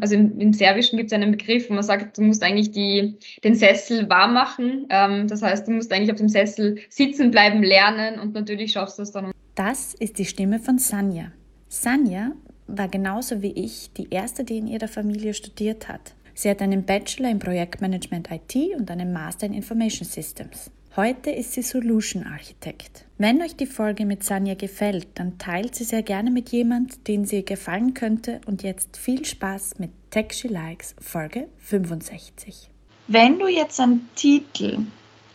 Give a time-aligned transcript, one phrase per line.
[0.00, 3.16] also im, im Serbischen gibt es einen Begriff, wo man sagt, du musst eigentlich die,
[3.44, 4.86] den Sessel warm machen.
[4.90, 8.98] Ähm, das heißt, du musst eigentlich auf dem Sessel sitzen bleiben, lernen und natürlich schaffst
[8.98, 9.32] du es dann.
[9.54, 11.32] Das ist die Stimme von Sanja.
[11.68, 12.32] Sanja
[12.66, 16.14] war genauso wie ich die erste, die in ihrer Familie studiert hat.
[16.34, 20.70] Sie hat einen Bachelor in Projektmanagement IT und einen Master in Information Systems.
[20.96, 23.04] Heute ist sie Solution Architekt.
[23.18, 27.24] Wenn euch die Folge mit Sanja gefällt, dann teilt sie sehr gerne mit jemand, den
[27.24, 32.70] sie gefallen könnte und jetzt viel Spaß mit Tech She Likes Folge 65.
[33.06, 34.78] Wenn du jetzt einen Titel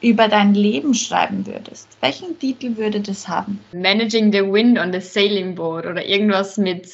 [0.02, 3.60] über dein Leben schreiben würdest, welchen Titel würde das haben?
[3.72, 6.90] Managing the Wind on the Sailing Boat oder irgendwas mit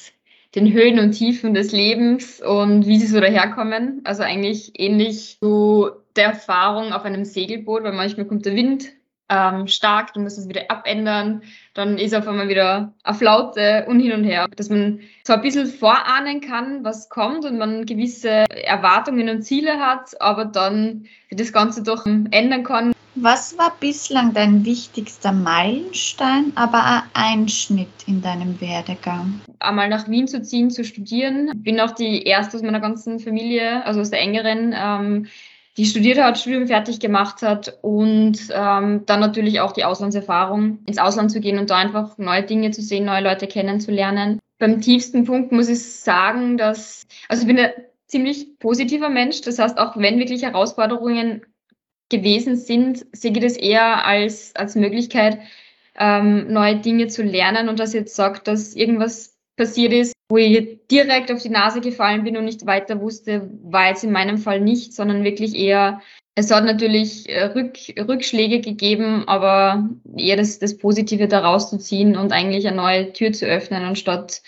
[0.55, 4.01] den Höhen und Tiefen des Lebens und wie sie so daherkommen.
[4.03, 8.89] Also eigentlich ähnlich zu der Erfahrung auf einem Segelboot, weil manchmal kommt der Wind
[9.29, 11.43] ähm, stark, du musst es wieder abändern,
[11.75, 14.47] dann ist auf einmal wieder eine Flaute und hin und her.
[14.55, 19.79] Dass man zwar ein bisschen vorahnen kann, was kommt und man gewisse Erwartungen und Ziele
[19.79, 22.91] hat, aber dann das Ganze doch ändern kann.
[23.21, 29.41] Was war bislang dein wichtigster Meilenstein, aber auch Einschnitt in deinem Werdegang?
[29.59, 31.51] Einmal nach Wien zu ziehen, zu studieren.
[31.53, 35.27] Ich bin auch die erste aus meiner ganzen Familie, also aus der engeren, ähm,
[35.75, 40.97] die studiert hat, Studium fertig gemacht hat und ähm, dann natürlich auch die Auslandserfahrung, ins
[40.97, 44.39] Ausland zu gehen und da einfach neue Dinge zu sehen, neue Leute kennenzulernen.
[44.59, 47.71] Beim tiefsten Punkt muss ich sagen, dass, also ich bin ein
[48.07, 51.41] ziemlich positiver Mensch, das heißt, auch wenn wirklich Herausforderungen
[52.09, 55.39] gewesen sind, sehe ich das eher als, als Möglichkeit,
[55.97, 60.79] ähm, neue Dinge zu lernen und dass jetzt sagt, dass irgendwas passiert ist, wo ich
[60.89, 64.61] direkt auf die Nase gefallen bin und nicht weiter wusste, war jetzt in meinem Fall
[64.61, 66.01] nicht, sondern wirklich eher,
[66.35, 72.15] es hat natürlich äh, Rück, Rückschläge gegeben, aber eher das, das Positive daraus zu ziehen
[72.15, 74.41] und eigentlich eine neue Tür zu öffnen, anstatt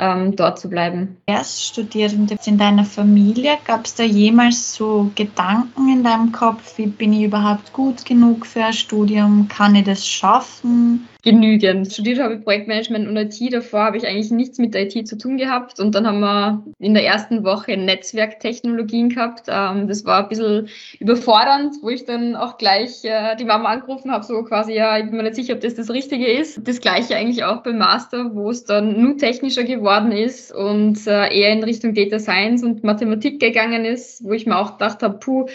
[0.00, 1.18] ähm, dort zu bleiben.
[1.26, 6.86] Erst Studierende in deiner Familie, gab es da jemals so Gedanken in deinem Kopf, wie
[6.86, 11.06] bin ich überhaupt gut genug für ein Studium, kann ich das schaffen?
[11.22, 11.92] Genügend.
[11.92, 13.52] Studiert habe ich Projektmanagement und IT.
[13.52, 15.80] Davor habe ich eigentlich nichts mit IT zu tun gehabt.
[15.80, 19.44] Und dann haben wir in der ersten Woche Netzwerktechnologien gehabt.
[19.48, 24.10] Ähm, das war ein bisschen überfordernd, wo ich dann auch gleich äh, die Mama angerufen
[24.10, 26.66] habe, so quasi, ja, ich bin mir nicht sicher, ob das das Richtige ist.
[26.66, 31.28] Das gleiche eigentlich auch beim Master, wo es dann nur technischer geworden ist und äh,
[31.32, 35.18] eher in Richtung Data Science und Mathematik gegangen ist, wo ich mir auch gedacht habe,
[35.18, 35.46] puh,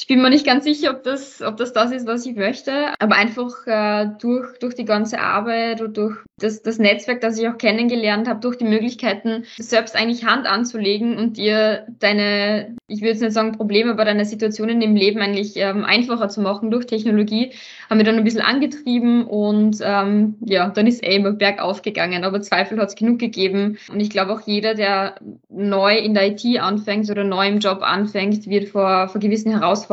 [0.00, 2.92] ich bin mir nicht ganz sicher, ob das, ob das das ist, was ich möchte.
[3.00, 7.48] Aber einfach äh, durch, durch die ganze Arbeit und durch das, das Netzwerk, das ich
[7.48, 13.10] auch kennengelernt habe, durch die Möglichkeiten, selbst eigentlich Hand anzulegen und dir deine, ich würde
[13.10, 16.86] jetzt nicht sagen Probleme, aber deine Situationen im Leben eigentlich ähm, einfacher zu machen durch
[16.86, 17.50] Technologie,
[17.90, 22.22] haben wir dann ein bisschen angetrieben und ähm, ja, dann ist eh immer bergauf gegangen.
[22.22, 23.78] Aber Zweifel hat es genug gegeben.
[23.90, 25.16] Und ich glaube auch jeder, der
[25.48, 29.87] neu in der IT anfängt oder neu im Job anfängt, wird vor, vor gewissen Herausforderungen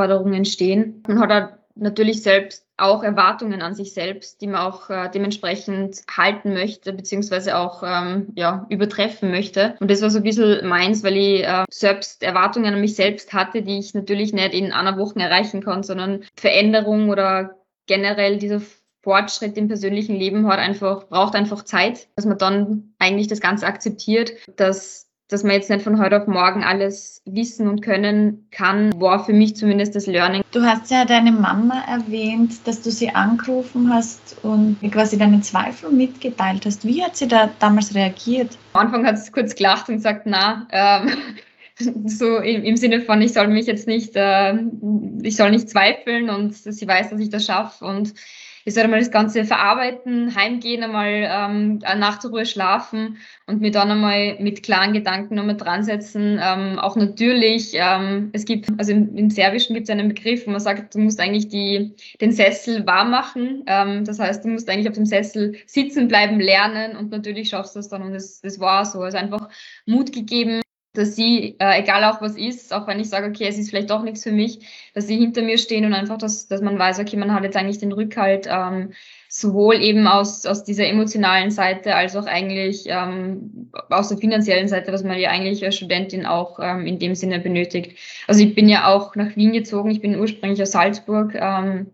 [0.45, 1.03] stehen.
[1.07, 6.53] Man hat natürlich selbst auch Erwartungen an sich selbst, die man auch äh, dementsprechend halten
[6.53, 9.75] möchte, beziehungsweise auch ähm, ja, übertreffen möchte.
[9.79, 13.33] Und das war so ein bisschen meins, weil ich äh, selbst Erwartungen an mich selbst
[13.33, 17.55] hatte, die ich natürlich nicht in einer Woche erreichen kann, sondern Veränderung oder
[17.87, 18.61] generell dieser
[19.03, 23.67] Fortschritt im persönlichen Leben hat einfach, braucht einfach Zeit, dass man dann eigentlich das Ganze
[23.67, 28.99] akzeptiert, dass dass man jetzt nicht von heute auf morgen alles wissen und können kann,
[28.99, 30.43] war für mich zumindest das Learning.
[30.51, 35.91] Du hast ja deine Mama erwähnt, dass du sie angerufen hast und quasi deine Zweifel
[35.91, 36.85] mitgeteilt hast.
[36.85, 38.57] Wie hat sie da damals reagiert?
[38.73, 41.11] Am Anfang hat sie kurz gelacht und gesagt, na, ähm,
[42.05, 44.53] so im, im, Sinne von, ich soll mich jetzt nicht, äh,
[45.23, 48.13] ich soll nicht zweifeln und sie weiß, dass ich das schaffe und
[48.65, 53.69] ich soll einmal das Ganze verarbeiten, heimgehen, einmal ähm, eine Nacht Ruhe schlafen und mir
[53.69, 56.39] dann einmal mit klaren Gedanken nochmal dran setzen.
[56.41, 60.51] Ähm, auch natürlich, ähm, es gibt, also im, im Serbischen gibt es einen Begriff, wo
[60.51, 63.63] man sagt, du musst eigentlich die, den Sessel warm machen.
[63.67, 67.75] Ähm, das heißt, du musst eigentlich auf dem Sessel sitzen bleiben, lernen und natürlich schaffst
[67.75, 69.01] du es dann und das, das war so.
[69.01, 69.47] Also einfach
[69.85, 70.61] Mut gegeben,
[70.97, 73.89] dass sie, äh, egal auch was ist, auch wenn ich sage, okay, es ist vielleicht
[73.89, 74.59] doch nichts für mich,
[74.93, 77.57] dass sie hinter mir stehen und einfach, dass, dass man weiß, okay, man hat jetzt
[77.57, 78.93] eigentlich den Rückhalt, ähm,
[79.29, 84.93] sowohl eben aus, aus dieser emotionalen Seite als auch eigentlich ähm, aus der finanziellen Seite,
[84.93, 87.97] was man ja eigentlich als Studentin auch ähm, in dem Sinne benötigt.
[88.27, 91.91] Also ich bin ja auch nach Wien gezogen, ich bin ursprünglich aus Salzburg ähm,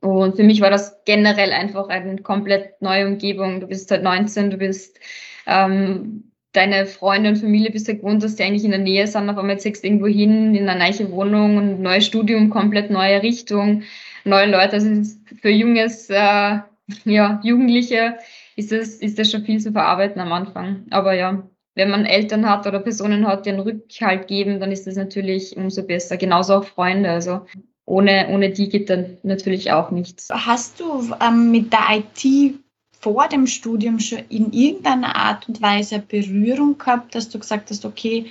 [0.00, 3.60] und für mich war das generell einfach eine komplett neue Umgebung.
[3.60, 5.00] Du bist halt 19, du bist
[5.46, 9.30] ähm, deine Freunde und Familie bist ja gewohnt, dass die eigentlich in der Nähe sind,
[9.30, 13.22] auf einmal ziehst du irgendwo hin, in eine neue Wohnung und neues Studium, komplett neue
[13.22, 13.82] Richtung,
[14.24, 14.72] neue Leute.
[14.74, 15.02] Also
[15.40, 16.58] für junges, äh,
[17.04, 18.18] ja, Jugendliche
[18.56, 20.86] ist das, ist das schon viel zu verarbeiten am Anfang.
[20.90, 24.86] Aber ja, wenn man Eltern hat oder Personen hat, die einen Rückhalt geben, dann ist
[24.86, 26.16] das natürlich umso besser.
[26.16, 27.10] Genauso auch Freunde.
[27.10, 27.46] Also
[27.86, 30.28] ohne, ohne die geht dann natürlich auch nichts.
[30.32, 32.60] Hast du ähm, mit der IT
[33.00, 37.84] vor dem Studium schon in irgendeiner Art und Weise Berührung gehabt, dass du gesagt hast,
[37.84, 38.26] okay,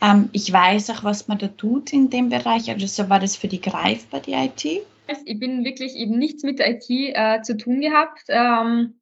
[0.00, 2.70] ähm, ich weiß auch, was man da tut in dem Bereich.
[2.70, 4.64] Also war das für die greifbar, die IT?
[5.24, 8.22] Ich bin wirklich eben nichts mit IT äh, zu tun gehabt.
[8.28, 8.94] Ähm,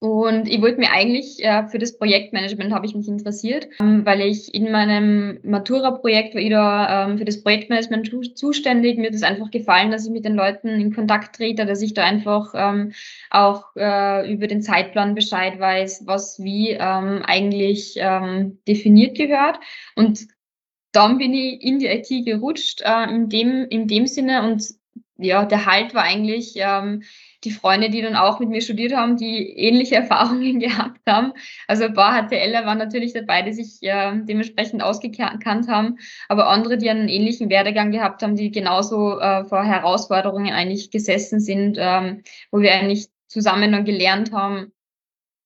[0.00, 4.22] und ich wollte mir eigentlich äh, für das Projektmanagement habe ich mich interessiert, ähm, weil
[4.22, 8.96] ich in meinem Matura-Projekt war ich da ähm, für das Projektmanagement zu, zuständig.
[8.96, 11.92] Mir hat es einfach gefallen, dass ich mit den Leuten in Kontakt trete, dass ich
[11.92, 12.92] da einfach ähm,
[13.28, 19.60] auch äh, über den Zeitplan Bescheid weiß, was wie ähm, eigentlich ähm, definiert gehört.
[19.96, 20.28] Und
[20.92, 24.50] dann bin ich in die IT gerutscht, äh, in, dem, in dem Sinne.
[24.50, 24.64] Und
[25.18, 27.02] ja, der Halt war eigentlich ähm,
[27.44, 31.32] die Freunde, die dann auch mit mir studiert haben, die ähnliche Erfahrungen gehabt haben.
[31.66, 35.98] Also ein paar HTLer waren natürlich dabei, die sich äh, dementsprechend ausgekannt haben,
[36.28, 41.40] aber andere, die einen ähnlichen Werdegang gehabt haben, die genauso äh, vor Herausforderungen eigentlich gesessen
[41.40, 44.72] sind, ähm, wo wir eigentlich zusammen dann gelernt haben,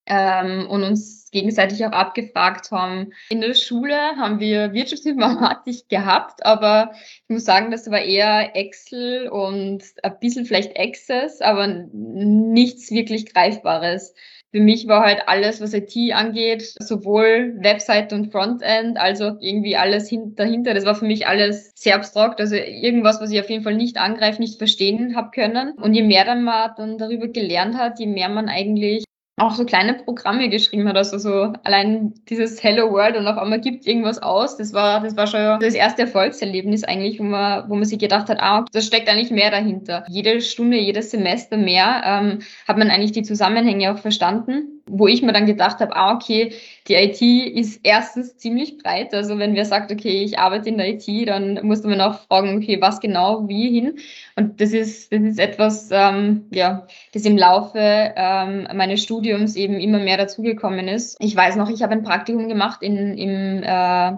[0.06, 3.12] ähm, und uns gegenseitig auch abgefragt haben.
[3.28, 9.28] In der Schule haben wir Wirtschaftsinformatik gehabt, aber ich muss sagen, das war eher Excel
[9.28, 14.14] und ein bisschen vielleicht Access, aber nichts wirklich Greifbares.
[14.54, 20.14] Für mich war halt alles, was IT angeht, sowohl Website und Frontend, also irgendwie alles
[20.36, 20.74] dahinter.
[20.74, 22.38] Das war für mich alles sehr abstrakt.
[22.38, 25.72] Also irgendwas, was ich auf jeden Fall nicht angreifen, nicht verstehen habe können.
[25.72, 29.02] Und je mehr dann man dann darüber gelernt hat, je mehr man eigentlich
[29.36, 30.96] auch so kleine Programme geschrieben hat.
[30.96, 34.56] Also so allein dieses Hello World und auf einmal gibt irgendwas aus.
[34.56, 38.28] Das war, das war schon das erste Erfolgserlebnis eigentlich, wo man, wo man sich gedacht
[38.28, 40.04] hat, ah, da steckt eigentlich mehr dahinter.
[40.08, 42.38] Jede Stunde, jedes Semester mehr ähm,
[42.68, 46.52] hat man eigentlich die Zusammenhänge auch verstanden wo ich mir dann gedacht habe, ah, okay,
[46.88, 49.14] die IT ist erstens ziemlich breit.
[49.14, 52.56] Also wenn wer sagt, okay, ich arbeite in der IT, dann muss man auch fragen,
[52.56, 53.98] okay, was genau, wie hin.
[54.36, 59.80] Und das ist, das ist etwas, ähm, ja, das im Laufe ähm, meines Studiums eben
[59.80, 61.16] immer mehr dazugekommen ist.
[61.20, 64.12] Ich weiß noch, ich habe ein Praktikum gemacht in, im, äh,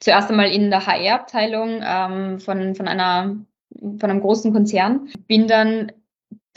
[0.00, 3.36] zuerst einmal in der HR-Abteilung ähm, von, von einer
[4.00, 5.08] von einem großen Konzern.
[5.26, 5.92] Bin dann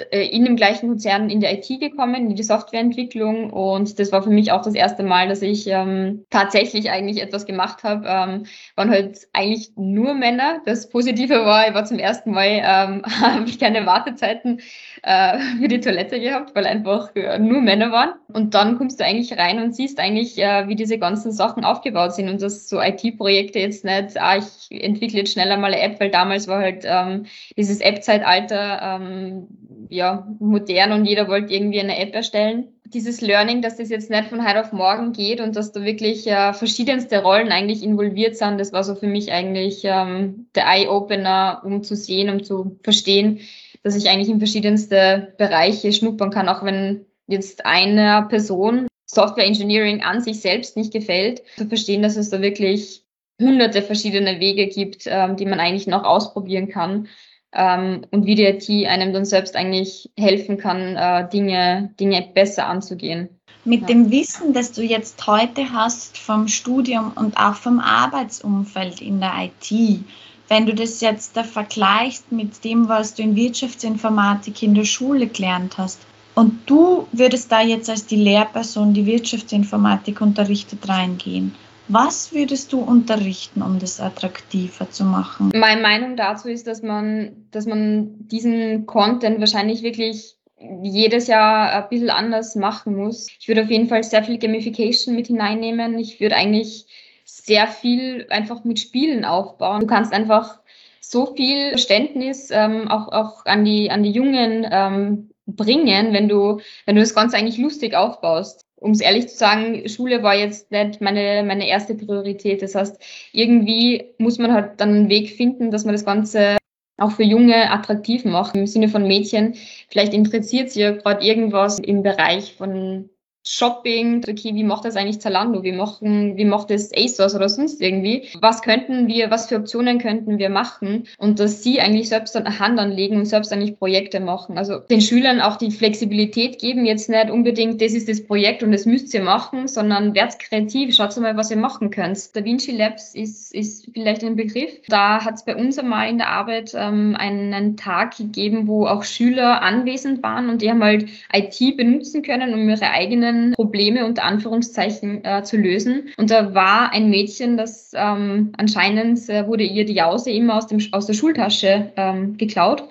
[0.09, 3.51] in dem gleichen Konzern in die IT gekommen, in die Softwareentwicklung.
[3.51, 7.45] Und das war für mich auch das erste Mal, dass ich ähm, tatsächlich eigentlich etwas
[7.45, 8.07] gemacht habe.
[8.07, 8.45] Ähm,
[8.75, 10.61] waren halt eigentlich nur Männer.
[10.65, 14.61] Das Positive war, ich war zum ersten Mal, ähm, habe ich keine Wartezeiten
[15.03, 18.13] äh, für die Toilette gehabt, weil einfach äh, nur Männer waren.
[18.33, 22.13] Und dann kommst du eigentlich rein und siehst eigentlich, äh, wie diese ganzen Sachen aufgebaut
[22.13, 25.99] sind und dass so IT-Projekte jetzt nicht, ah, ich entwickle jetzt schneller mal eine App,
[25.99, 27.25] weil damals war halt ähm,
[27.57, 29.47] dieses App-Zeitalter ähm,
[29.91, 32.69] ja, modern und jeder wollte irgendwie eine App erstellen.
[32.85, 36.27] Dieses Learning, dass das jetzt nicht von heute auf morgen geht und dass da wirklich
[36.27, 41.61] äh, verschiedenste Rollen eigentlich involviert sind, das war so für mich eigentlich ähm, der Eye-Opener,
[41.65, 43.41] um zu sehen, um zu verstehen,
[43.83, 50.03] dass ich eigentlich in verschiedenste Bereiche schnuppern kann, auch wenn jetzt einer Person Software Engineering
[50.03, 53.03] an sich selbst nicht gefällt, zu verstehen, dass es da wirklich
[53.41, 57.09] hunderte verschiedene Wege gibt, ähm, die man eigentlich noch ausprobieren kann
[57.53, 62.67] ähm, und wie die IT einem dann selbst eigentlich helfen kann, äh, Dinge, Dinge besser
[62.67, 63.29] anzugehen.
[63.63, 63.87] Mit ja.
[63.87, 69.33] dem Wissen, das du jetzt heute hast vom Studium und auch vom Arbeitsumfeld in der
[69.45, 69.99] IT,
[70.47, 75.27] wenn du das jetzt da vergleichst mit dem, was du in Wirtschaftsinformatik in der Schule
[75.27, 76.01] gelernt hast,
[76.33, 81.53] und du würdest da jetzt als die Lehrperson, die Wirtschaftsinformatik unterrichtet, reingehen.
[81.91, 85.51] Was würdest du unterrichten, um das attraktiver zu machen?
[85.53, 90.37] Meine Meinung dazu ist, dass man, dass man diesen Content wahrscheinlich wirklich
[90.83, 93.27] jedes Jahr ein bisschen anders machen muss.
[93.37, 95.99] Ich würde auf jeden Fall sehr viel Gamification mit hineinnehmen.
[95.99, 96.85] Ich würde eigentlich
[97.25, 99.81] sehr viel einfach mit Spielen aufbauen.
[99.81, 100.61] Du kannst einfach
[101.01, 106.61] so viel Verständnis ähm, auch, auch an, die, an die Jungen ähm, bringen, wenn du,
[106.85, 110.71] wenn du das Ganze eigentlich lustig aufbaust um es ehrlich zu sagen, Schule war jetzt
[110.71, 112.63] nicht meine, meine erste Priorität.
[112.63, 112.99] Das heißt,
[113.31, 116.57] irgendwie muss man halt dann einen Weg finden, dass man das Ganze
[116.97, 118.55] auch für Junge attraktiv macht.
[118.55, 119.55] Im Sinne von Mädchen,
[119.87, 123.09] vielleicht interessiert sie ja gerade irgendwas im Bereich von
[123.43, 125.63] Shopping, okay, wie macht das eigentlich Zalando?
[125.63, 128.29] Wie machen, wie macht das ASOS oder sonst irgendwie?
[128.39, 131.07] Was könnten wir, was für Optionen könnten wir machen?
[131.17, 134.57] Und dass sie eigentlich selbst eine Hand anlegen und selbst eigentlich Projekte machen.
[134.57, 138.71] Also den Schülern auch die Flexibilität geben, jetzt nicht unbedingt, das ist das Projekt und
[138.71, 142.35] das müsst ihr machen, sondern werdet kreativ, schaut mal, was ihr machen könnt.
[142.35, 144.71] Da Vinci Labs ist, ist vielleicht ein Begriff.
[144.87, 149.03] Da hat es bei uns einmal in der Arbeit ähm, einen, Tag gegeben, wo auch
[149.03, 154.05] Schüler anwesend waren und die haben halt IT benutzen können, um ihre eigene beginnen, Probleme
[154.05, 156.09] unter Anführungszeichen äh, zu lösen.
[156.17, 160.67] Und da war ein Mädchen, das ähm, anscheinend äh, wurde ihr die Jause immer aus,
[160.67, 162.83] dem, aus der Schultasche ähm, geklaut.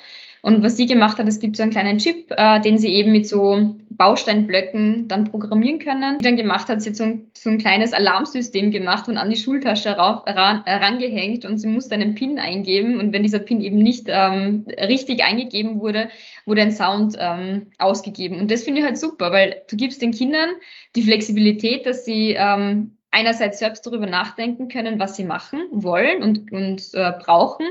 [0.42, 3.12] Und was sie gemacht hat, es gibt so einen kleinen Chip, äh, den sie eben
[3.12, 6.18] mit so Bausteinblöcken dann programmieren können.
[6.18, 9.36] Die dann gemacht hat, sie so ein, so ein kleines Alarmsystem gemacht und an die
[9.36, 13.78] Schultasche rauf, ran, rangehängt und sie musste einen PIN eingeben und wenn dieser PIN eben
[13.78, 16.08] nicht ähm, richtig eingegeben wurde,
[16.46, 18.40] wurde ein Sound ähm, ausgegeben.
[18.40, 20.48] Und das finde ich halt super, weil du gibst den Kindern
[20.96, 26.52] die Flexibilität, dass sie ähm, einerseits selbst darüber nachdenken können, was sie machen wollen und,
[26.52, 27.66] und äh, brauchen.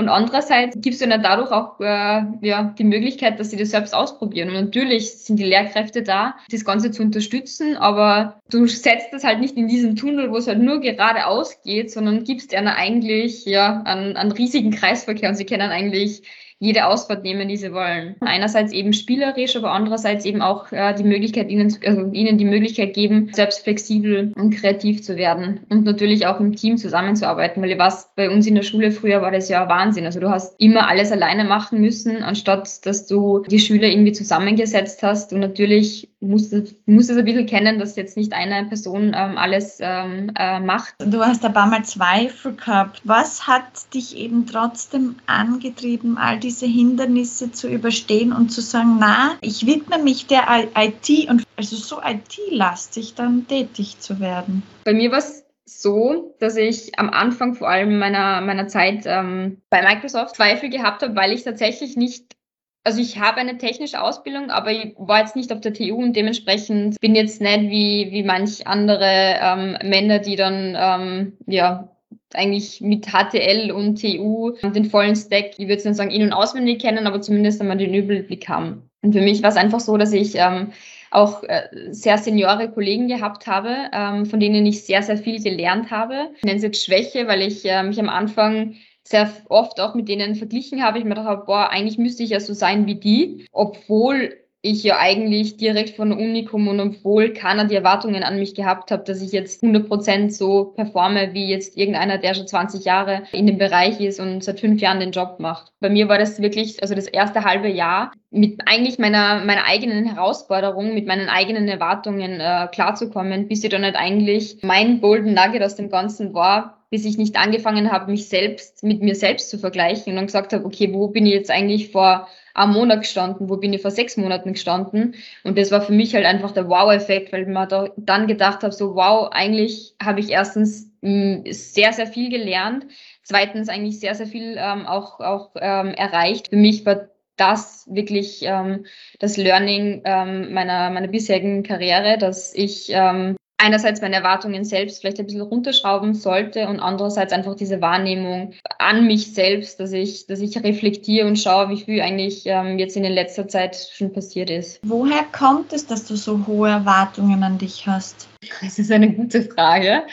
[0.00, 3.94] Und andererseits gibt es ihnen dadurch auch äh, ja, die Möglichkeit, dass sie das selbst
[3.94, 4.48] ausprobieren.
[4.48, 9.40] Und natürlich sind die Lehrkräfte da, das Ganze zu unterstützen, aber du setzt das halt
[9.40, 13.82] nicht in diesen Tunnel, wo es halt nur geradeaus geht, sondern gibst ihnen eigentlich ja,
[13.82, 16.22] einen, einen riesigen Kreisverkehr und sie können eigentlich
[16.60, 18.16] jede Ausfahrt nehmen, die sie wollen.
[18.20, 22.92] Einerseits eben spielerisch, aber andererseits eben auch äh, die Möglichkeit, ihnen, also ihnen die Möglichkeit
[22.92, 28.10] geben, selbst flexibel und kreativ zu werden und natürlich auch im Team zusammenzuarbeiten, weil was
[28.14, 30.04] bei uns in der Schule früher war das ja Wahnsinn.
[30.04, 35.02] Also du hast immer alles alleine machen müssen, anstatt dass du die Schüler irgendwie zusammengesetzt
[35.02, 39.14] hast und natürlich musst du musst es ein bisschen kennen, dass jetzt nicht eine Person
[39.16, 40.94] ähm, alles ähm, äh, macht.
[40.98, 43.00] Du hast ein paar Mal Zweifel gehabt.
[43.04, 43.64] Was hat
[43.94, 49.66] dich eben trotzdem angetrieben, all die diese Hindernisse zu überstehen und zu sagen, na, ich
[49.66, 54.64] widme mich der IT und also so IT-lastig dann tätig zu werden?
[54.84, 59.58] Bei mir war es so, dass ich am Anfang vor allem meiner, meiner Zeit ähm,
[59.70, 62.34] bei Microsoft Zweifel gehabt habe, weil ich tatsächlich nicht
[62.82, 66.16] also ich habe eine technische Ausbildung, aber ich war jetzt nicht auf der TU und
[66.16, 71.94] dementsprechend bin jetzt nicht wie, wie manch andere ähm, Männer, die dann ähm, ja
[72.34, 76.80] eigentlich mit HTL und TU den vollen Stack, ich würde nicht sagen in- und auswendig
[76.80, 78.90] kennen, aber zumindest einmal den Überblick haben.
[79.02, 80.72] Und für mich war es einfach so, dass ich ähm,
[81.10, 85.90] auch äh, sehr seniore Kollegen gehabt habe, ähm, von denen ich sehr, sehr viel gelernt
[85.90, 86.30] habe.
[86.36, 90.08] Ich nenne es jetzt Schwäche, weil ich äh, mich am Anfang sehr oft auch mit
[90.08, 90.98] denen verglichen habe.
[90.98, 94.98] Ich mir dachte, boah, eigentlich müsste ich ja so sein wie die, obwohl ich ja
[94.98, 99.08] eigentlich direkt von der Uni komme und obwohl keiner die Erwartungen an mich gehabt hat,
[99.08, 103.56] dass ich jetzt 100% so performe wie jetzt irgendeiner, der schon 20 Jahre in dem
[103.56, 105.72] Bereich ist und seit fünf Jahren den Job macht.
[105.80, 110.04] Bei mir war das wirklich, also das erste halbe Jahr mit eigentlich meiner, meiner eigenen
[110.04, 115.62] Herausforderung, mit meinen eigenen Erwartungen äh, klarzukommen, bis ich dann halt eigentlich mein Golden Nugget
[115.62, 119.58] aus dem Ganzen war, bis ich nicht angefangen habe, mich selbst mit mir selbst zu
[119.58, 123.48] vergleichen und dann gesagt habe, okay, wo bin ich jetzt eigentlich vor am Monat gestanden,
[123.48, 125.14] wo bin ich vor sechs Monaten gestanden.
[125.44, 128.72] Und das war für mich halt einfach der Wow-Effekt, weil man da dann gedacht habe,
[128.72, 132.86] so wow, eigentlich habe ich erstens mh, mm, sehr, sehr viel gelernt,
[133.22, 136.48] zweitens eigentlich sehr, sehr viel ähm, auch, auch ähm, erreicht.
[136.48, 138.84] Für mich war das wirklich ähm,
[139.18, 145.18] das Learning ähm, meiner, meiner bisherigen Karriere, dass ich ähm, einerseits meine Erwartungen selbst vielleicht
[145.18, 150.40] ein bisschen runterschrauben sollte und andererseits einfach diese Wahrnehmung an mich selbst, dass ich, dass
[150.40, 154.50] ich reflektiere und schaue, wie viel eigentlich ähm, jetzt in der letzter Zeit schon passiert
[154.50, 154.80] ist.
[154.82, 158.28] Woher kommt es, dass du so hohe Erwartungen an dich hast?
[158.62, 160.04] Das ist eine gute Frage.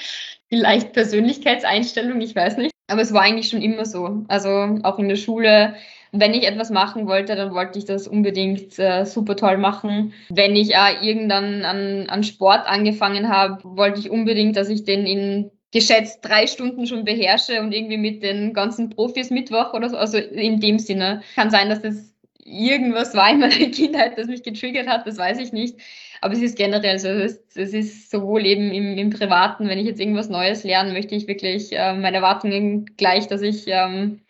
[0.49, 2.71] Vielleicht Persönlichkeitseinstellung, ich weiß nicht.
[2.89, 4.23] Aber es war eigentlich schon immer so.
[4.27, 5.75] Also auch in der Schule
[6.11, 10.13] wenn ich etwas machen wollte, dann wollte ich das unbedingt äh, super toll machen.
[10.29, 15.05] Wenn ich äh, irgendwann an, an Sport angefangen habe, wollte ich unbedingt, dass ich den
[15.05, 19.97] in geschätzt drei Stunden schon beherrsche und irgendwie mit den ganzen Profis Mittwoch oder so.
[19.97, 22.13] Also in dem Sinne kann sein, dass das
[22.45, 25.77] irgendwas war in meiner Kindheit, das mich getriggert hat, das weiß ich nicht.
[26.21, 29.77] Aber es ist generell so, es ist, es ist sowohl eben im, im Privaten, wenn
[29.77, 34.21] ich jetzt irgendwas Neues lernen möchte, ich wirklich äh, meine Erwartungen gleich, dass ich ähm,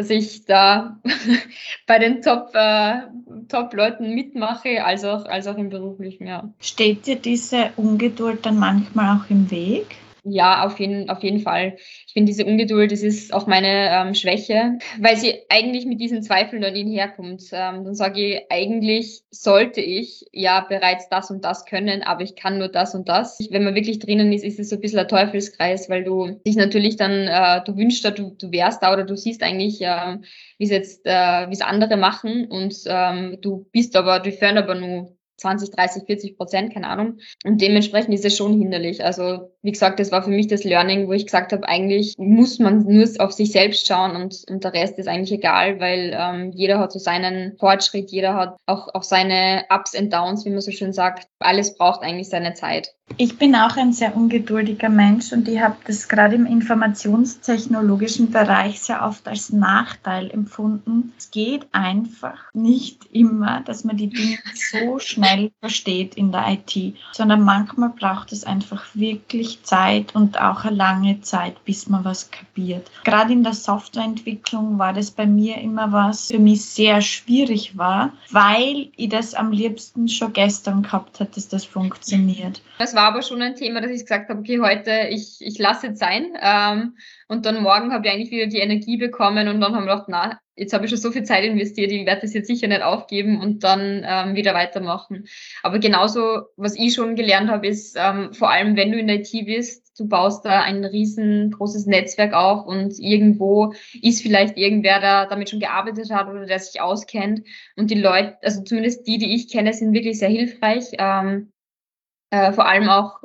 [0.00, 0.98] dass ich da
[1.86, 3.02] bei den Top, äh,
[3.48, 6.48] Top-Leuten mitmache, als auch, als auch im beruflichen, ja.
[6.58, 9.96] Steht dir diese Ungeduld dann manchmal auch im Weg?
[10.24, 11.76] Ja, auf jeden, auf jeden Fall.
[12.06, 16.22] Ich finde, diese Ungeduld, das ist auch meine ähm, Schwäche, weil sie eigentlich mit diesen
[16.22, 17.42] Zweifeln dann herkommt.
[17.52, 22.36] Ähm, dann sage ich, eigentlich sollte ich ja bereits das und das können, aber ich
[22.36, 23.38] kann nur das und das.
[23.50, 26.56] Wenn man wirklich drinnen ist, ist es so ein bisschen ein Teufelskreis, weil du dich
[26.56, 30.18] natürlich dann, äh, du wünschst, du, du wärst da oder du siehst eigentlich, äh,
[30.58, 34.64] wie es jetzt, äh, wie es andere machen und ähm, du bist aber, du fördern
[34.64, 37.18] aber nur 20, 30, 40 Prozent, keine Ahnung.
[37.44, 39.04] Und dementsprechend ist es schon hinderlich.
[39.04, 42.58] Also wie gesagt, das war für mich das Learning, wo ich gesagt habe, eigentlich muss
[42.58, 46.52] man nur auf sich selbst schauen und, und der Rest ist eigentlich egal, weil ähm,
[46.52, 50.60] jeder hat so seinen Fortschritt, jeder hat auch, auch seine Ups and Downs, wie man
[50.60, 51.26] so schön sagt.
[51.40, 52.94] Alles braucht eigentlich seine Zeit.
[53.16, 58.80] Ich bin auch ein sehr ungeduldiger Mensch und ich habe das gerade im informationstechnologischen Bereich
[58.80, 61.12] sehr oft als Nachteil empfunden.
[61.18, 66.94] Es geht einfach nicht immer, dass man die Dinge so schnell versteht in der IT,
[67.12, 72.30] sondern manchmal braucht es einfach wirklich Zeit und auch eine lange Zeit, bis man was
[72.30, 72.90] kapiert.
[73.04, 78.12] Gerade in der Softwareentwicklung war das bei mir immer was für mich sehr schwierig war,
[78.30, 82.62] weil ich das am liebsten schon gestern gehabt hätte, dass das funktioniert.
[82.78, 85.88] Das war aber schon ein Thema, dass ich gesagt habe, okay, heute, ich, ich lasse
[85.88, 86.26] es sein.
[86.40, 86.94] Ähm,
[87.30, 90.08] und dann morgen habe ich eigentlich wieder die Energie bekommen und dann haben wir gedacht,
[90.08, 92.82] na, jetzt habe ich schon so viel Zeit investiert, ich werde das jetzt sicher nicht
[92.82, 95.28] aufgeben und dann ähm, wieder weitermachen.
[95.62, 99.20] Aber genauso, was ich schon gelernt habe, ist, ähm, vor allem wenn du in der
[99.20, 105.26] IT bist, du baust da ein riesengroßes Netzwerk auf und irgendwo ist vielleicht irgendwer, der
[105.26, 107.46] damit schon gearbeitet hat oder der sich auskennt.
[107.76, 110.86] Und die Leute, also zumindest die, die ich kenne, sind wirklich sehr hilfreich.
[110.98, 111.52] Ähm,
[112.30, 113.20] äh, vor allem auch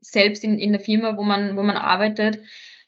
[0.00, 2.38] selbst in, in der Firma, wo man, wo man arbeitet,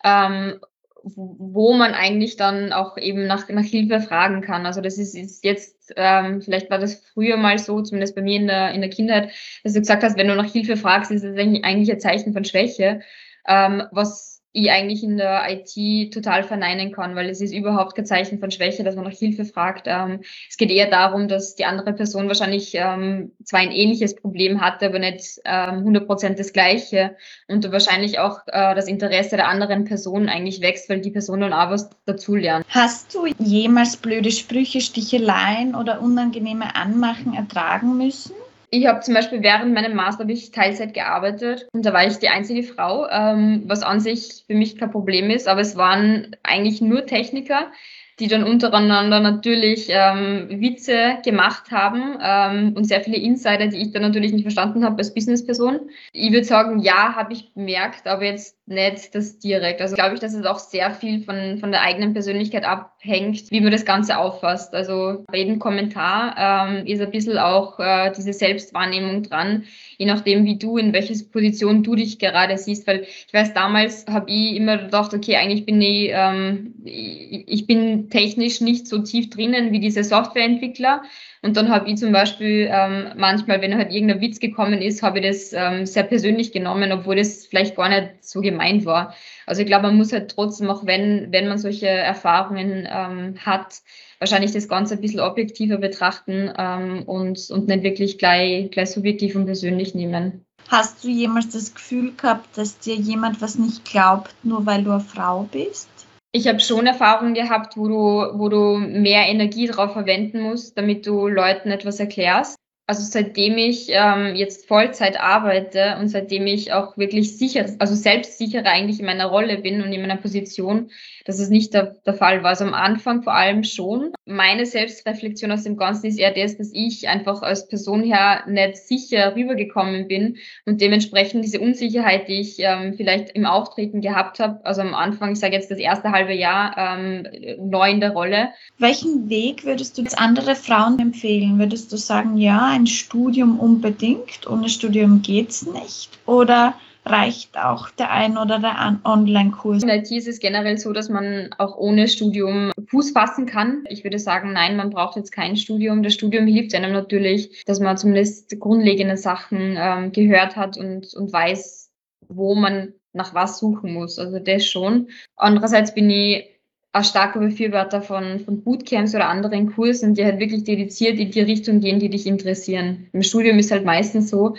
[0.05, 0.61] ähm,
[1.05, 4.67] wo man eigentlich dann auch eben nach, nach Hilfe fragen kann.
[4.67, 8.37] Also das ist, ist jetzt, ähm, vielleicht war das früher mal so, zumindest bei mir
[8.37, 9.31] in der, in der Kindheit,
[9.65, 12.45] dass du gesagt hast, wenn du nach Hilfe fragst, ist das eigentlich ein Zeichen von
[12.45, 13.01] Schwäche.
[13.49, 18.05] Ähm, was ich eigentlich in der IT total verneinen kann, weil es ist überhaupt kein
[18.05, 19.87] Zeichen von Schwäche, dass man nach Hilfe fragt.
[19.87, 24.61] Ähm, es geht eher darum, dass die andere Person wahrscheinlich ähm, zwar ein ähnliches Problem
[24.61, 27.17] hatte, aber nicht ähm, 100 Prozent das gleiche
[27.49, 31.53] und wahrscheinlich auch äh, das Interesse der anderen Person eigentlich wächst, weil die Person dann
[31.53, 32.67] auch was dazulernt.
[32.69, 38.33] Hast du jemals blöde Sprüche, Sticheleien oder unangenehme Anmachen ertragen müssen?
[38.75, 42.31] Ich habe zum Beispiel während meinem Master ich Teilzeit gearbeitet und da war ich die
[42.31, 46.81] einzige Frau, ähm, was an sich für mich kein Problem ist, aber es waren eigentlich
[46.81, 47.71] nur Techniker,
[48.19, 53.93] die dann untereinander natürlich ähm, Witze gemacht haben ähm, und sehr viele Insider, die ich
[53.93, 55.91] dann natürlich nicht verstanden habe als Businessperson.
[56.15, 59.81] Ich würde sagen, ja, habe ich bemerkt, aber jetzt nicht das direkt.
[59.81, 63.61] Also glaube ich, dass es auch sehr viel von, von der eigenen Persönlichkeit abhängt, wie
[63.61, 64.75] man das Ganze auffasst.
[64.75, 69.65] Also bei jedem Kommentar ähm, ist ein bisschen auch äh, diese Selbstwahrnehmung dran,
[69.99, 72.87] je nachdem, wie du, in welcher Position du dich gerade siehst.
[72.87, 78.11] Weil ich weiß, damals habe ich immer gedacht, okay, eigentlich bin ich, ähm, ich bin
[78.11, 81.03] technisch nicht so tief drinnen wie diese Softwareentwickler.
[81.45, 85.19] Und dann habe ich zum Beispiel ähm, manchmal, wenn halt irgendein Witz gekommen ist, habe
[85.19, 89.13] ich das ähm, sehr persönlich genommen, obwohl das vielleicht gar nicht so gemeint war.
[89.45, 93.81] Also ich glaube, man muss halt trotzdem, auch wenn, wenn man solche Erfahrungen ähm, hat,
[94.21, 99.35] wahrscheinlich das Ganze ein bisschen objektiver betrachten ähm, und, und nicht wirklich gleich, gleich subjektiv
[99.35, 100.47] und persönlich nehmen.
[100.69, 104.93] Hast du jemals das Gefühl gehabt, dass dir jemand was nicht glaubt, nur weil du
[104.93, 105.89] eine Frau bist?
[106.33, 111.07] Ich habe schon Erfahrungen gehabt, wo du, wo du mehr Energie drauf verwenden musst, damit
[111.07, 116.97] du Leuten etwas erklärst also seitdem ich ähm, jetzt Vollzeit arbeite und seitdem ich auch
[116.97, 120.91] wirklich sicher, also selbstsicherer eigentlich in meiner Rolle bin und in meiner Position,
[121.25, 122.51] dass es nicht der, der Fall war.
[122.51, 124.13] Also am Anfang vor allem schon.
[124.27, 128.77] Meine Selbstreflexion aus dem Ganzen ist eher das, dass ich einfach als Person her nicht
[128.77, 134.61] sicher rübergekommen bin und dementsprechend diese Unsicherheit, die ich ähm, vielleicht im Auftreten gehabt habe,
[134.65, 137.29] also am Anfang, ich sage jetzt das erste halbe Jahr, ähm,
[137.61, 138.49] neu in der Rolle.
[138.79, 141.61] Welchen Weg würdest du andere Frauen empfehlen?
[141.61, 144.47] Würdest du sagen, ja, ein Studium unbedingt?
[144.49, 146.09] Ohne Studium geht es nicht?
[146.25, 149.83] Oder reicht auch der ein oder der Online-Kurs?
[149.83, 153.85] In IT ist es generell so, dass man auch ohne Studium Fuß fassen kann.
[153.89, 156.03] Ich würde sagen, nein, man braucht jetzt kein Studium.
[156.03, 161.33] Das Studium hilft einem natürlich, dass man zumindest grundlegende Sachen ähm, gehört hat und, und
[161.33, 161.91] weiß,
[162.29, 164.19] wo man nach was suchen muss.
[164.19, 165.09] Also das schon.
[165.37, 166.49] Andererseits bin ich
[166.93, 171.41] auch starke Befürworter von, von Bootcamps oder anderen Kursen, die halt wirklich dediziert in die
[171.41, 173.09] Richtung gehen, die dich interessieren.
[173.13, 174.57] Im Studium ist halt meistens so,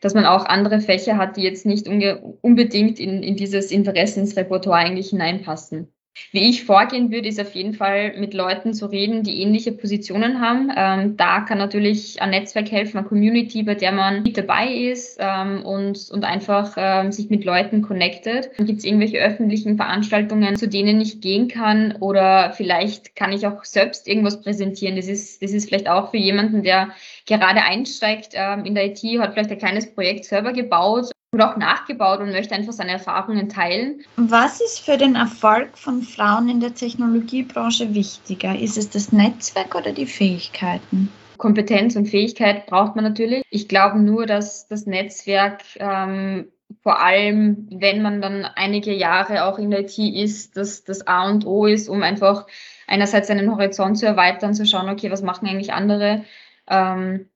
[0.00, 5.10] dass man auch andere Fächer hat, die jetzt nicht unbedingt in, in dieses Interessensrepertoire eigentlich
[5.10, 5.92] hineinpassen.
[6.30, 10.40] Wie ich vorgehen würde, ist auf jeden Fall mit Leuten zu reden, die ähnliche Positionen
[10.40, 10.70] haben.
[10.76, 15.16] Ähm, da kann natürlich ein Netzwerk helfen, eine Community, bei der man mit dabei ist
[15.20, 18.50] ähm, und, und einfach ähm, sich mit Leuten connectet.
[18.58, 23.64] Gibt es irgendwelche öffentlichen Veranstaltungen, zu denen ich gehen kann oder vielleicht kann ich auch
[23.64, 24.96] selbst irgendwas präsentieren.
[24.96, 26.90] Das ist, das ist vielleicht auch für jemanden, der
[27.26, 31.56] gerade einsteigt ähm, in der IT, hat vielleicht ein kleines Projekt selber gebaut oder auch
[31.56, 34.02] nachgebaut und möchte einfach seine Erfahrungen teilen.
[34.16, 38.58] Was ist für den Erfolg von Frauen in der Technologiebranche wichtiger?
[38.58, 41.10] Ist es das Netzwerk oder die Fähigkeiten?
[41.38, 43.42] Kompetenz und Fähigkeit braucht man natürlich.
[43.48, 46.48] Ich glaube nur, dass das Netzwerk ähm,
[46.82, 51.30] vor allem, wenn man dann einige Jahre auch in der IT ist, dass das A
[51.30, 52.46] und O ist, um einfach
[52.86, 56.24] einerseits seinen Horizont zu erweitern, zu schauen, okay, was machen eigentlich andere?
[56.68, 57.30] Ähm,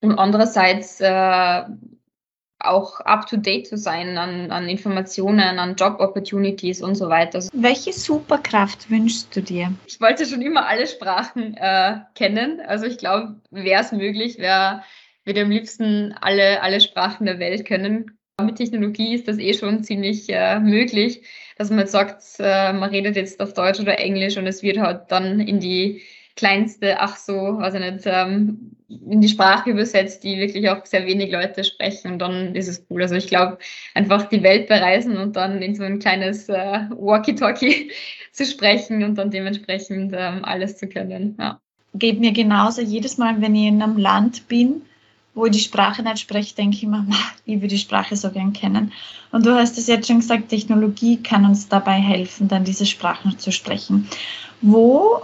[0.00, 1.62] und andererseits äh,
[2.64, 7.40] auch up-to-date zu sein an, an Informationen, an Job-Opportunities und so weiter.
[7.52, 9.72] Welche Superkraft wünschst du dir?
[9.86, 12.60] Ich wollte schon immer alle Sprachen äh, kennen.
[12.66, 14.82] Also ich glaube, wäre es möglich, wäre
[15.24, 18.18] würde am liebsten alle, alle Sprachen der Welt können.
[18.40, 21.22] Mit Technologie ist das eh schon ziemlich äh, möglich,
[21.56, 25.12] dass man sagt, äh, man redet jetzt auf Deutsch oder Englisch und es wird halt
[25.12, 26.02] dann in die
[26.36, 31.06] kleinste, ach so, weiß ich nicht, ähm, in die Sprache übersetzt, die wirklich auch sehr
[31.06, 33.02] wenig Leute sprechen und dann ist es cool.
[33.02, 33.58] Also ich glaube,
[33.94, 37.90] einfach die Welt bereisen und dann in so ein kleines äh, Walkie-Talkie
[38.32, 41.36] zu sprechen und dann dementsprechend ähm, alles zu können.
[41.38, 41.60] Ja.
[41.94, 42.80] Geht mir genauso.
[42.80, 44.82] Jedes Mal, wenn ich in einem Land bin,
[45.34, 47.06] wo ich die Sprache nicht spreche, denke ich immer,
[47.46, 48.92] ich würde die Sprache so gern kennen.
[49.30, 53.38] Und du hast es jetzt schon gesagt, Technologie kann uns dabei helfen, dann diese Sprachen
[53.38, 54.08] zu sprechen.
[54.60, 55.22] Wo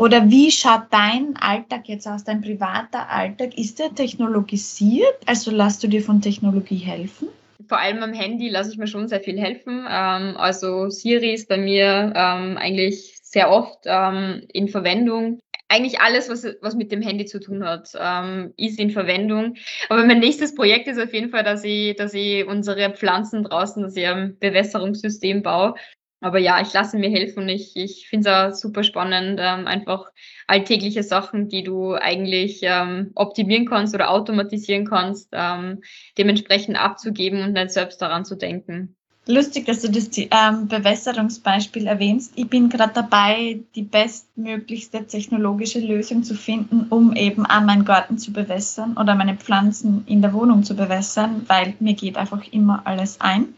[0.00, 3.58] oder wie schaut dein Alltag jetzt aus, dein privater Alltag?
[3.58, 5.14] Ist der technologisiert?
[5.26, 7.28] Also lässt du dir von Technologie helfen?
[7.68, 9.86] Vor allem am Handy lasse ich mir schon sehr viel helfen.
[9.86, 16.28] Ähm, also Siri ist bei mir ähm, eigentlich sehr oft ähm, in Verwendung eigentlich alles,
[16.28, 17.94] was, was mit dem Handy zu tun hat,
[18.56, 19.54] ist in Verwendung.
[19.88, 23.80] Aber mein nächstes Projekt ist auf jeden Fall, dass ich, dass ich unsere Pflanzen draußen,
[23.80, 25.76] dass ich ein Bewässerungssystem baue.
[26.20, 27.48] Aber ja, ich lasse mir helfen.
[27.48, 30.10] Ich, ich finde es auch super spannend, ähm, einfach
[30.46, 35.82] alltägliche Sachen, die du eigentlich ähm, optimieren kannst oder automatisieren kannst, ähm,
[36.18, 38.96] dementsprechend abzugeben und nicht selbst daran zu denken.
[39.26, 42.32] Lustig, dass du das ähm, Bewässerungsbeispiel erwähnst.
[42.36, 48.18] Ich bin gerade dabei, die bestmöglichste technologische Lösung zu finden, um eben an meinen Garten
[48.18, 52.82] zu bewässern oder meine Pflanzen in der Wohnung zu bewässern, weil mir geht einfach immer
[52.86, 53.54] alles ein.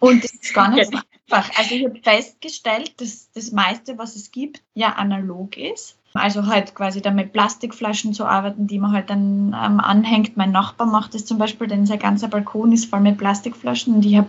[0.00, 1.50] Und das ist gar nicht so einfach.
[1.56, 5.96] Also ich habe festgestellt, dass das meiste, was es gibt, ja analog ist.
[6.12, 10.36] Also halt quasi dann mit Plastikflaschen zu arbeiten, die man halt dann ähm, anhängt.
[10.36, 14.04] Mein Nachbar macht das zum Beispiel, denn sein ganzer Balkon ist voll mit Plastikflaschen und
[14.04, 14.28] ich habe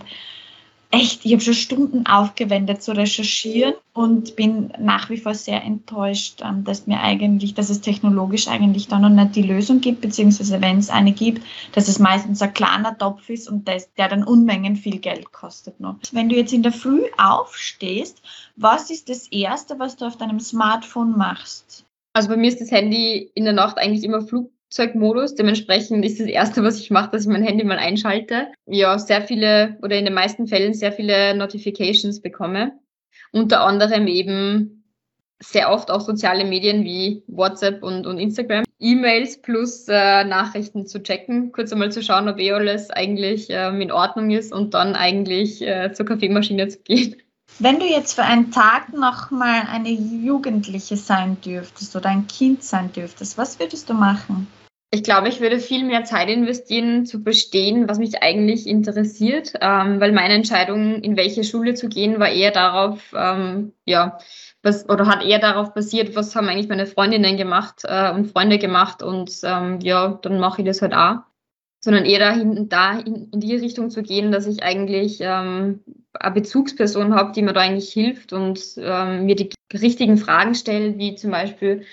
[0.91, 6.41] echt, ich habe schon Stunden aufgewendet zu recherchieren und bin nach wie vor sehr enttäuscht,
[6.43, 10.61] ähm, dass mir eigentlich, dass es technologisch eigentlich da noch nicht die Lösung gibt, beziehungsweise
[10.61, 11.41] wenn es eine gibt,
[11.73, 15.79] dass es meistens ein kleiner Topf ist und das, der dann Unmengen viel Geld kostet
[15.79, 15.95] noch.
[16.11, 18.21] Wenn du jetzt in der Früh aufstehst,
[18.55, 21.85] was ist das Erste, was du auf deinem Smartphone machst?
[22.13, 25.35] Also bei mir ist das Handy in der Nacht eigentlich immer Flug Flugzeugmodus.
[25.35, 28.47] Dementsprechend ist das Erste, was ich mache, dass ich mein Handy mal einschalte.
[28.65, 32.79] Ja, sehr viele oder in den meisten Fällen sehr viele Notifications bekomme.
[33.33, 34.85] Unter anderem eben
[35.43, 38.63] sehr oft auch soziale Medien wie WhatsApp und, und Instagram.
[38.79, 43.81] E-Mails plus äh, Nachrichten zu checken, kurz einmal zu schauen, ob eh alles eigentlich ähm,
[43.81, 47.15] in Ordnung ist und dann eigentlich äh, zur Kaffeemaschine zu gehen.
[47.59, 52.91] Wenn du jetzt für einen Tag nochmal eine Jugendliche sein dürftest oder ein Kind sein
[52.93, 54.47] dürftest, was würdest du machen?
[54.93, 60.01] Ich glaube, ich würde viel mehr Zeit investieren, zu verstehen, was mich eigentlich interessiert, ähm,
[60.01, 64.17] weil meine Entscheidung, in welche Schule zu gehen, war eher darauf, ähm, ja,
[64.61, 68.57] was, oder hat eher darauf basiert, was haben eigentlich meine Freundinnen gemacht äh, und Freunde
[68.57, 71.19] gemacht und ähm, ja, dann mache ich das halt auch.
[71.79, 76.33] Sondern eher dahin, da in, in die Richtung zu gehen, dass ich eigentlich ähm, eine
[76.33, 81.15] Bezugsperson habe, die mir da eigentlich hilft und ähm, mir die richtigen Fragen stellt, wie
[81.15, 81.85] zum Beispiel,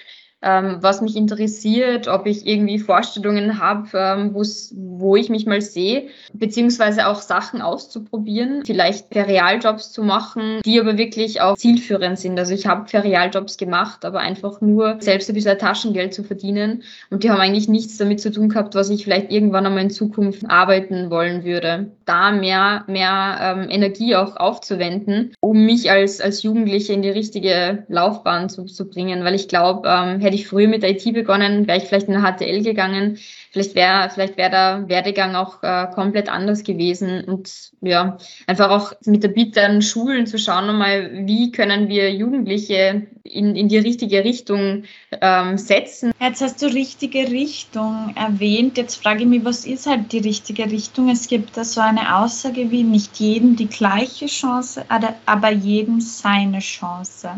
[0.42, 6.09] ähm, was mich interessiert, ob ich irgendwie Vorstellungen habe, ähm, wo ich mich mal sehe,
[6.33, 12.38] beziehungsweise auch Sachen auszuprobieren, vielleicht Ferialjobs zu machen, die aber wirklich auch zielführend sind.
[12.38, 17.24] Also ich habe Ferialjobs gemacht, aber einfach nur selbst ein bisschen Taschengeld zu verdienen und
[17.24, 20.48] die haben eigentlich nichts damit zu tun gehabt, was ich vielleicht irgendwann einmal in Zukunft
[20.48, 21.90] arbeiten wollen würde.
[22.05, 27.85] Da mehr, mehr ähm, Energie auch aufzuwenden, um mich als, als Jugendliche in die richtige
[27.88, 31.78] Laufbahn zu, zu bringen, weil ich glaube, ähm, hätte ich früher mit IT begonnen, wäre
[31.78, 33.18] ich vielleicht in eine HTL gegangen.
[33.50, 37.24] Vielleicht wäre vielleicht wäre der Werdegang auch äh, komplett anders gewesen.
[37.24, 42.12] Und ja, einfach auch mit der Bitte an Schulen zu schauen, nochmal, wie können wir
[42.12, 44.84] Jugendliche in, in die richtige Richtung
[45.20, 46.12] ähm, setzen.
[46.20, 48.76] Jetzt hast du richtige Richtung erwähnt.
[48.76, 51.08] Jetzt frage ich mich, was ist halt die richtige Richtung?
[51.08, 54.84] Es gibt da so eine Aussage wie nicht jedem die gleiche Chance,
[55.24, 57.30] aber jedem seine Chance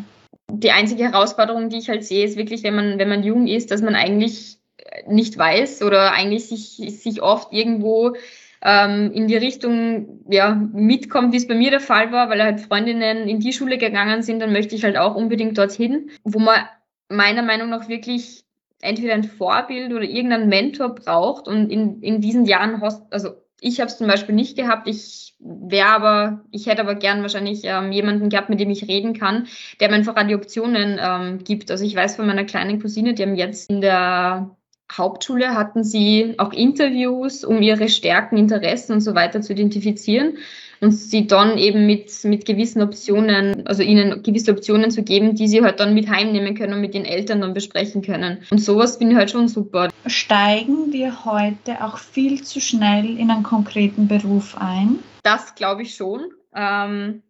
[0.52, 3.70] die einzige Herausforderung, die ich halt sehe, ist wirklich, wenn man, wenn man jung ist,
[3.70, 4.58] dass man eigentlich
[5.06, 8.14] nicht weiß oder eigentlich sich, sich oft irgendwo
[8.62, 12.60] ähm, in die Richtung ja, mitkommt, wie es bei mir der Fall war, weil halt
[12.60, 16.60] Freundinnen in die Schule gegangen sind, dann möchte ich halt auch unbedingt dorthin, wo man
[17.08, 18.44] meiner Meinung nach wirklich
[18.82, 23.80] entweder ein Vorbild oder irgendein Mentor braucht und in, in diesen Jahren hast, also Ich
[23.80, 24.88] habe es zum Beispiel nicht gehabt.
[24.88, 29.18] Ich wäre aber, ich hätte aber gern wahrscheinlich ähm, jemanden gehabt, mit dem ich reden
[29.18, 29.46] kann,
[29.80, 31.70] der mir einfach die Optionen ähm, gibt.
[31.70, 34.56] Also ich weiß von meiner kleinen Cousine, die haben jetzt in der
[34.92, 40.38] Hauptschule hatten sie auch Interviews, um ihre Stärken, Interessen und so weiter zu identifizieren
[40.80, 45.48] und sie dann eben mit, mit gewissen Optionen, also ihnen gewisse Optionen zu geben, die
[45.48, 48.38] sie halt dann mit heimnehmen können und mit den Eltern dann besprechen können.
[48.50, 49.90] Und sowas finde ich halt schon super.
[50.06, 55.00] Steigen wir heute auch viel zu schnell in einen konkreten Beruf ein?
[55.22, 56.32] Das glaube ich schon.
[56.54, 57.22] Ähm,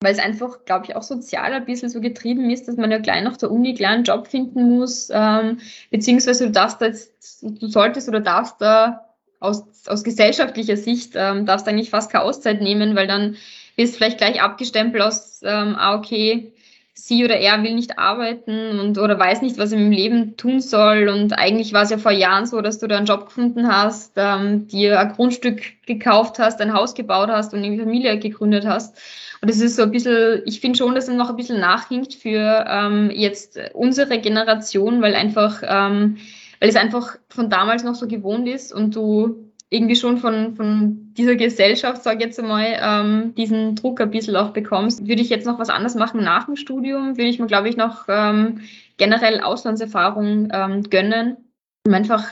[0.00, 2.98] weil es einfach, glaube ich, auch sozial ein bisschen so getrieben ist, dass man ja
[2.98, 5.58] gleich nach der Uni gleich einen Job finden muss, ähm,
[5.90, 9.07] beziehungsweise du darfst da jetzt, du solltest oder darfst da
[9.40, 13.36] aus, aus gesellschaftlicher Sicht, ähm, darfst eigentlich fast keine Auszeit nehmen, weil dann
[13.76, 16.52] wirst du vielleicht gleich abgestempelt aus, ähm, ah, okay,
[16.98, 20.60] sie oder er will nicht arbeiten und oder weiß nicht, was er im Leben tun
[20.60, 21.08] soll.
[21.08, 24.12] Und eigentlich war es ja vor Jahren so, dass du da einen Job gefunden hast,
[24.16, 28.96] ähm, dir ein Grundstück gekauft hast, ein Haus gebaut hast und eine Familie gegründet hast.
[29.40, 32.14] Und das ist so ein bisschen, ich finde schon, dass es noch ein bisschen nachhinkt
[32.14, 36.16] für ähm, jetzt unsere Generation, weil einfach, ähm,
[36.60, 41.12] weil es einfach von damals noch so gewohnt ist und du irgendwie schon von, von
[41.14, 45.06] dieser Gesellschaft, sage ich jetzt einmal, ähm, diesen Druck ein bisschen auch bekommst.
[45.06, 47.76] Würde ich jetzt noch was anderes machen nach dem Studium, würde ich mir, glaube ich,
[47.76, 48.62] noch ähm,
[48.96, 51.36] generell Auslandserfahrung ähm, gönnen,
[51.86, 52.24] um einfach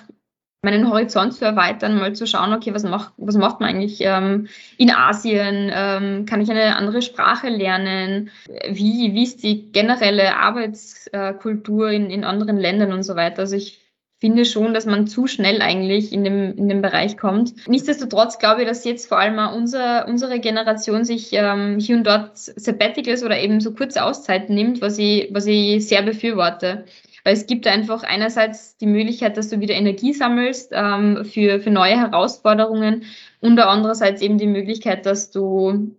[0.63, 4.49] meinen Horizont zu erweitern, mal zu schauen, okay, was macht, was macht man eigentlich ähm,
[4.79, 5.71] in Asien?
[5.73, 8.31] Ähm, kann ich eine andere Sprache lernen?
[8.69, 13.41] Wie, wie ist die generelle Arbeitskultur in, in anderen Ländern und so weiter?
[13.41, 13.86] Also ich
[14.19, 17.69] finde schon, dass man zu schnell eigentlich in dem, in dem Bereich kommt.
[17.69, 22.37] Nichtsdestotrotz glaube ich, dass jetzt vor allem unser, unsere Generation sich ähm, hier und dort
[22.37, 26.87] Sabbaticals oder eben so kurze Auszeiten nimmt, was ich, was ich sehr befürworte.
[27.25, 31.71] Weil es gibt einfach einerseits die Möglichkeit, dass du wieder Energie sammelst ähm, für, für
[31.71, 33.03] neue Herausforderungen
[33.41, 35.97] und andererseits eben die Möglichkeit, dass du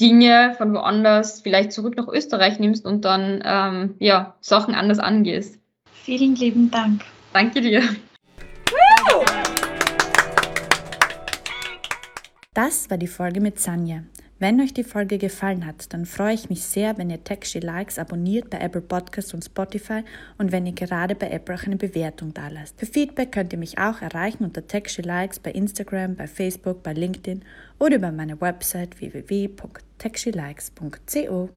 [0.00, 5.58] Dinge von woanders vielleicht zurück nach Österreich nimmst und dann ähm, ja, Sachen anders angehst.
[6.04, 7.02] Vielen lieben Dank.
[7.36, 7.82] Danke dir.
[12.54, 14.04] Das war die Folge mit Sanja.
[14.38, 17.98] Wenn euch die Folge gefallen hat, dann freue ich mich sehr, wenn ihr Texty Likes
[17.98, 20.02] abonniert bei Apple Podcasts und Spotify
[20.38, 22.80] und wenn ihr gerade bei Apple auch eine Bewertung da lasst.
[22.80, 26.94] Für Feedback könnt ihr mich auch erreichen unter Texty Likes bei Instagram, bei Facebook, bei
[26.94, 27.44] LinkedIn
[27.78, 31.44] oder über meine Website www.textylikes.co.